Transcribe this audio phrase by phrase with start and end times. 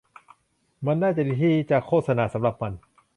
[0.85, 2.73] มันน่าจะดีที่จะโฆษณาสำหรับมัน